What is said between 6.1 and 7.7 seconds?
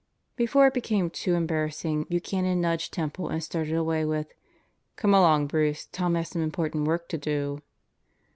has some important work to do."